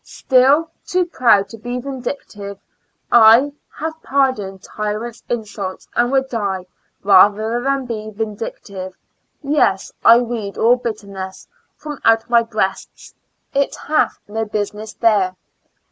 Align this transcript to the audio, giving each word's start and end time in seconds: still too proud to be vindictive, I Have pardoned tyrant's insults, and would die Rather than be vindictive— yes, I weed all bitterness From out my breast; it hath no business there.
still 0.03 0.67
too 0.83 1.05
proud 1.05 1.47
to 1.47 1.55
be 1.59 1.77
vindictive, 1.79 2.57
I 3.11 3.51
Have 3.75 4.01
pardoned 4.01 4.63
tyrant's 4.63 5.21
insults, 5.29 5.87
and 5.95 6.11
would 6.11 6.27
die 6.27 6.65
Rather 7.03 7.61
than 7.61 7.85
be 7.85 8.09
vindictive— 8.09 8.95
yes, 9.43 9.91
I 10.03 10.17
weed 10.21 10.57
all 10.57 10.77
bitterness 10.77 11.47
From 11.75 11.99
out 12.03 12.27
my 12.31 12.41
breast; 12.41 13.13
it 13.53 13.75
hath 13.75 14.17
no 14.27 14.43
business 14.43 14.93
there. 14.95 15.35